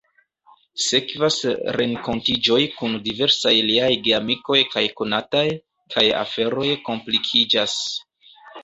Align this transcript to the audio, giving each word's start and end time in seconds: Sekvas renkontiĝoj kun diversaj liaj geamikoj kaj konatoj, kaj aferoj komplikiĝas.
Sekvas 0.85 1.35
renkontiĝoj 1.77 2.57
kun 2.79 2.97
diversaj 3.09 3.53
liaj 3.69 3.93
geamikoj 4.09 4.61
kaj 4.75 4.85
konatoj, 5.03 5.47
kaj 5.97 6.09
aferoj 6.25 6.71
komplikiĝas. 6.91 7.83